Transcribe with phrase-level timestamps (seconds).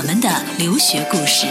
[0.00, 1.46] 我们的留学故事。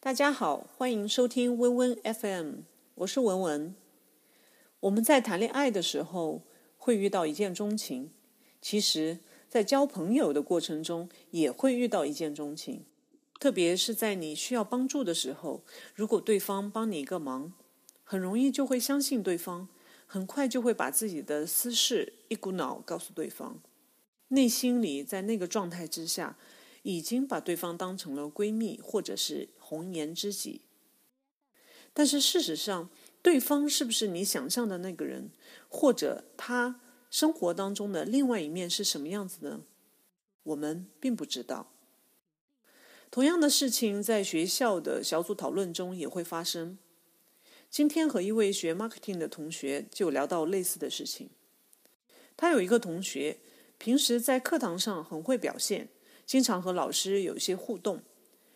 [0.00, 2.54] 大家好，欢迎收听温温 FM，
[2.96, 3.76] 我是文文。
[4.80, 6.42] 我们在谈恋爱的时候
[6.76, 8.10] 会遇到一见钟情，
[8.60, 12.84] 其实，在交朋友的过程中也会遇到一见钟情。
[13.38, 15.62] 特别是在你需要帮助的时候，
[15.94, 17.52] 如果对方帮你一个忙，
[18.02, 19.68] 很容易就会相信对方，
[20.08, 23.60] 很快就会把自己的私事一股脑告诉对方，
[24.28, 26.36] 内心里在那个状态之下，
[26.82, 30.62] 已经把对方当成了闺蜜或者是红颜知己。
[31.92, 32.90] 但是事实上，
[33.22, 35.30] 对方是不是你想象的那个人，
[35.68, 39.62] 或者他生活当中的另外一面是什么样子呢？
[40.44, 41.72] 我们并不知道。
[43.10, 46.78] 同样的事情在学校的小组讨论中也会发生。
[47.70, 51.30] 今天和一位学 marketing 的同学就聊到类似的事情。
[52.36, 53.38] 他有一个同学，
[53.78, 55.88] 平时在课堂上很会表现，
[56.26, 58.02] 经常和老师有一些互动。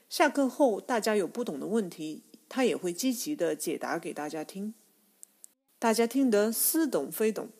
[0.09, 4.75] 下课后大家有不懂的问题，他也会积极的解答给大家听。
[5.79, 7.51] 大家听得似懂非懂。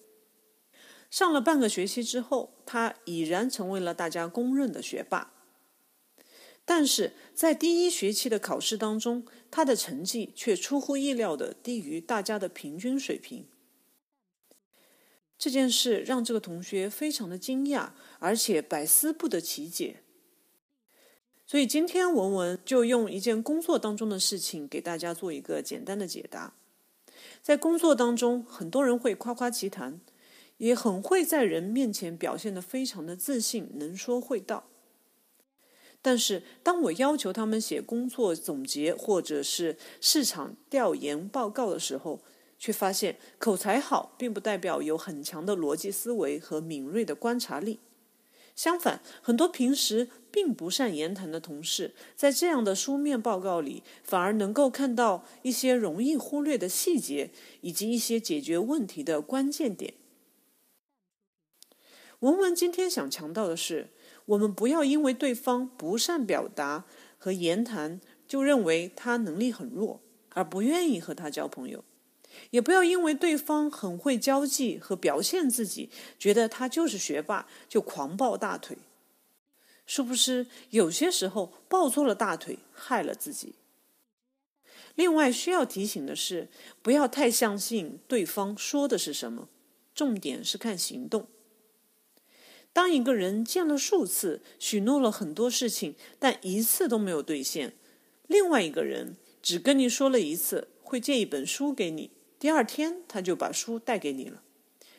[1.09, 5.33] 上了半个学期之后，他已然成为了大家公认的学霸。
[6.65, 13.47] 但是在第一学期的考试当中，他的成绩却出乎意料的低于大家的平均水平。
[15.43, 17.89] 这件事让这个同学非常的惊讶，
[18.21, 19.97] 而且百思不得其解。
[21.45, 26.55] 所以今天文文就用一件工作当中的事情给大家做一个简单的解答。
[27.43, 30.01] 在工作当中，很多人会夸夸其谈，
[30.59, 34.69] 也很会在人面前表现的非常的自信，能说会道。
[36.01, 42.23] 但是，当我要求他们写工作总结或者是市场调研报告的时候，
[42.63, 47.81] 却发现口才好并不代表有很强的逻辑思维和敏锐的观察力。
[48.55, 57.31] 相反，很多平时并不善言谈的同事，在这样的书面报告里，反而能够看到一些容易忽略的细节，
[57.63, 59.95] 以及一些解决问题的关键点。
[62.21, 63.89] 文文今天想强调的是。
[64.27, 66.85] 我们不要因为对方不善表达
[67.19, 71.81] 和言谈，就认为他能力很弱，而不愿意和他交朋友；
[72.51, 78.77] 也不要因为对方很会交际和表现自己，觉得他就是学霸，就狂抱大腿。
[79.87, 83.55] 殊不知，有些时候抱错了大腿，害了自己。
[84.95, 86.49] 另外需要提醒的是，
[86.83, 89.49] 不要太相信对方说的是什么，
[89.95, 91.27] 重点是看行动。
[92.75, 97.73] 当一个人见了数次，许诺了很多事情，但一次都没有兑现；
[98.27, 102.11] 另外一个人只跟你说了一次会借一本书给你，
[102.43, 104.43] 第二天他就把书带给你了。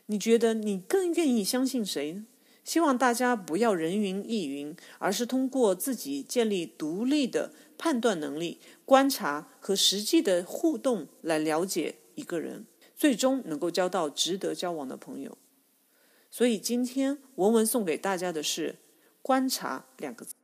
[0.06, 2.26] 你觉得你更愿意相信谁呢？
[2.64, 12.66] 希望大家不要人云亦云，而是通过自己建立独立的判断能力、观察和实际的互动来了解一个人，
[12.96, 15.38] 最终能够交到值得交往的朋友。
[16.32, 18.78] 所以今天文文送给大家的是
[19.22, 20.36] “观察”两个字。